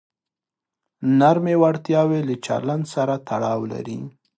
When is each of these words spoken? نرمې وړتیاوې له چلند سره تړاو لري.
نرمې 1.19 1.55
وړتیاوې 1.61 2.19
له 2.29 2.35
چلند 2.45 2.85
سره 2.93 3.13
تړاو 3.27 3.61
لري. 3.73 3.99